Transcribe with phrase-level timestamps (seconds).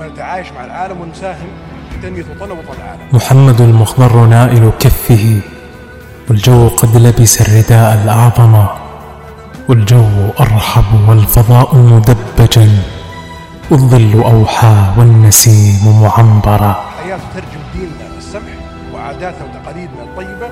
[0.00, 1.48] ونتعايش مع العالم ونساهم
[1.90, 3.00] في تنمية وطننا وطن العالم.
[3.12, 5.40] محمد المخضر نائل كفه
[6.28, 8.66] والجو قد لبس الرداء الأعظم
[9.68, 10.04] والجو
[10.40, 12.68] أرحب والفضاء مدبجا
[13.70, 18.52] والظل أوحى والنسيم معمبرا حياة تترجم ديننا السمح
[18.94, 20.48] وعاداتنا وتقاليدنا الطيبة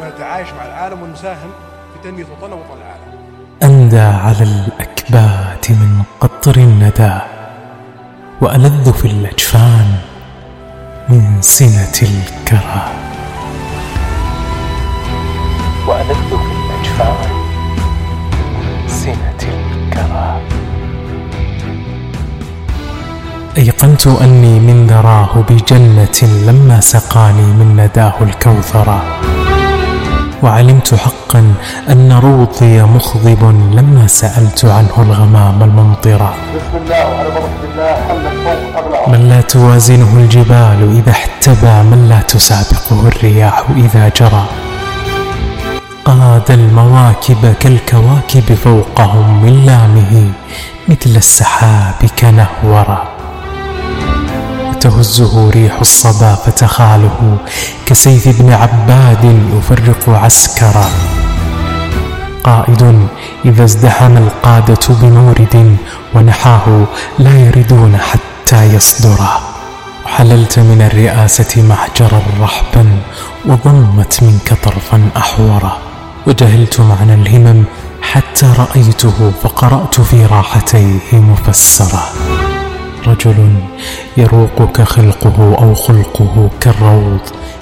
[0.00, 1.50] ونتعايش مع العالم ونساهم
[1.92, 3.16] في تنمية وطننا وطن العالم.
[3.62, 7.35] أندى على الأكبات من قطر الندى.
[8.40, 9.94] وألذ في الأجفان
[11.08, 12.82] من سنة الكرى
[15.88, 17.30] وألذ في الأجفان
[18.60, 20.40] من سنة الكرى
[23.58, 29.02] أيقنت أني من ذراه بجنة لما سقاني من نداه الكوثرا
[30.42, 31.54] وعلمت حقا
[31.90, 35.62] أن روضي مخضب لما سألت عنه الغمام
[38.76, 44.44] أغلى من لا توازنه الجبال إذا احتبى من لا تسابقه الرياح إذا جرى.
[46.04, 50.32] قاد المواكب كالكواكب فوقهم من لامه
[50.88, 53.15] مثل السحاب كنهورا.
[54.90, 57.36] تهزه ريح الصبا فتخاله
[57.86, 59.24] كسيف ابن عباد
[59.58, 60.84] يفرق عسكرا
[62.44, 63.08] قائد
[63.44, 65.76] إذا ازدحم القادة بمورد
[66.14, 66.84] ونحاه
[67.18, 69.40] لا يردون حتى يصدرا
[70.04, 72.98] وحللت من الرئاسة محجرا رحبا
[73.46, 75.78] وضمت منك طرفا أحورا.
[76.26, 77.64] وجهلت معنى الهمم
[78.02, 82.02] حتى رأيته فقرأت في راحتيه مفسرا
[83.26, 83.54] رجل
[84.16, 87.20] يروقك خلقه أو خلقه كالروض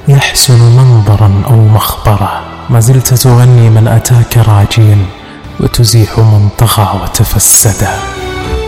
[0.08, 4.98] يحسن منظرا أو مخبرا ما زلت تغني من أتاك راجيا
[5.60, 7.90] وتزيح من طغى وتفسدا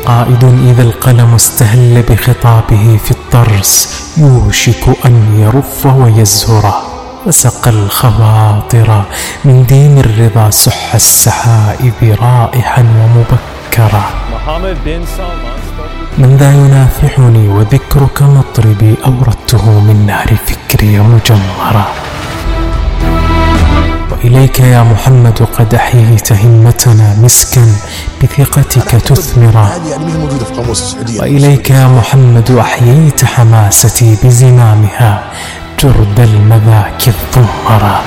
[0.06, 6.96] قائد إذا القلم استهل بخطابه في الطرس يوشك أن يرف ويزهر.
[7.26, 9.02] وسقى الخواطر
[9.44, 14.04] من دين الرضا سح السحائب رائحا ومبكرا.
[14.84, 15.55] bin Salman spoke
[16.18, 21.86] من ذا ينافحني وذكرك مطربي أوردته من نار فكري مجمرا
[24.12, 27.66] وإليك يا محمد قد أحييت همتنا مسكا
[28.22, 29.70] بثقتك تثمرا
[31.20, 35.22] وإليك يا محمد أحييت حماستي بزمامها
[35.82, 38.00] جرد المذاك الضمرا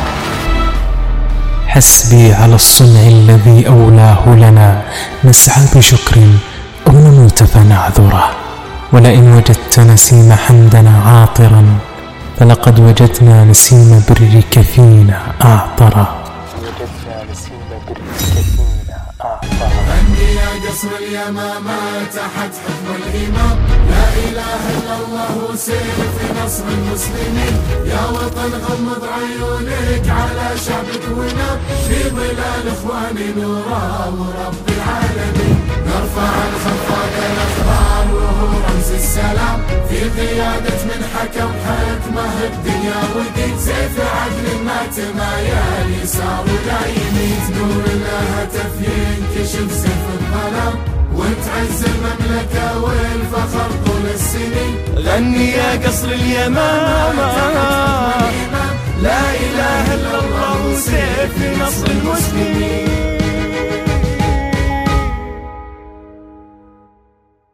[1.67, 4.81] حسبي على الصنع الذي أولاه لنا
[5.23, 6.15] نسعى بشكر
[6.89, 8.29] أو نموت فنعذره
[8.93, 11.63] ولئن وجدت نسيم حمدنا عاطرا
[12.39, 16.05] فلقد وجدنا نسيم برك فينا أعطرا.
[16.57, 19.69] وجدنا نسيم برك فينا أعطرا.
[19.89, 21.77] غني يا قصر اليمامة
[22.15, 23.57] تحت حكم الإمام.
[23.91, 27.55] لا إله إلا الله سير في نصر المسلمين.
[27.85, 31.57] يا وطن غمض عيونك على شعبك ونام
[31.87, 33.83] في ظلال إخواني نورا
[34.19, 34.78] ورب العالمين
[36.19, 39.59] نرفع الخفاق الأخبار وهو رمز السلام
[39.89, 47.83] في قيادة من حكم حكمه الدنيا ودين سيف عدل ما تمايل يسار ولا يميت نور
[47.85, 50.75] الهتف ينكشف سيف الظلام
[51.15, 57.29] وتعز المملكة والفخر طول السنين غني يا قصر اليمامة.
[59.01, 63.08] لا إله إلا الله سيف نصر المسلمين.